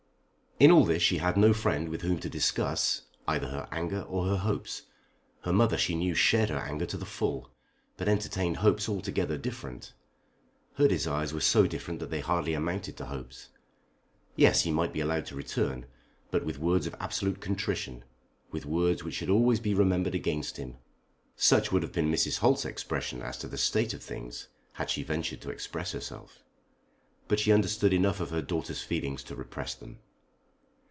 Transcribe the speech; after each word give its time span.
In 0.59 0.69
all 0.69 0.85
this 0.85 1.01
she 1.01 1.17
had 1.17 1.37
no 1.37 1.53
friend 1.53 1.89
with 1.89 2.03
whom 2.03 2.19
to 2.19 2.29
discuss 2.29 3.07
either 3.27 3.47
her 3.47 3.67
anger 3.71 4.01
or 4.03 4.27
her 4.27 4.37
hopes. 4.37 4.83
Her 5.41 5.51
mother 5.51 5.75
she 5.75 5.95
knew 5.95 6.13
shared 6.13 6.49
her 6.49 6.59
anger 6.59 6.85
to 6.85 6.97
the 6.97 7.03
full, 7.05 7.49
but 7.97 8.07
entertained 8.07 8.57
hopes 8.57 8.87
altogether 8.87 9.39
different. 9.39 9.93
Her 10.75 10.87
desires 10.87 11.33
were 11.33 11.41
so 11.41 11.65
different 11.65 11.99
that 11.99 12.11
they 12.11 12.19
hardly 12.19 12.53
amounted 12.53 12.95
to 12.97 13.05
hopes. 13.07 13.49
Yes, 14.35 14.61
he 14.61 14.69
might 14.69 14.93
be 14.93 14.99
allowed 14.99 15.25
to 15.27 15.35
return, 15.35 15.87
but 16.29 16.45
with 16.45 16.59
words 16.59 16.85
of 16.85 16.95
absolute 16.99 17.41
contrition, 17.41 18.03
with 18.51 18.63
words 18.67 19.03
which 19.03 19.15
should 19.15 19.31
always 19.31 19.59
be 19.59 19.73
remembered 19.73 20.13
against 20.13 20.57
him. 20.57 20.77
Such 21.35 21.71
would 21.71 21.81
have 21.81 21.91
been 21.93 22.11
Mrs. 22.11 22.37
Holt's 22.37 22.65
expression 22.65 23.23
as 23.23 23.35
to 23.39 23.47
the 23.47 23.57
state 23.57 23.95
of 23.95 24.03
things 24.03 24.49
had 24.73 24.91
she 24.91 25.01
ventured 25.01 25.41
to 25.41 25.49
express 25.49 25.93
herself. 25.93 26.43
But 27.27 27.39
she 27.39 27.51
understood 27.51 27.93
enough 27.93 28.19
of 28.19 28.29
her 28.29 28.43
daughter's 28.43 28.83
feelings 28.83 29.23
to 29.23 29.35
repress 29.35 29.73
them. 29.73 29.97